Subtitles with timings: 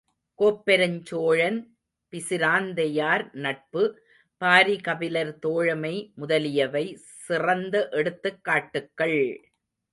[0.39, 1.59] கோப்பெருஞ்சோழன்
[2.13, 3.83] பிசிராந்தையார் நட்பு,
[4.41, 6.85] பாரி கபிலர் தோழமை முதலியவை
[7.19, 9.19] சிறந்த எடுத்துக் காட்டுக்கள்!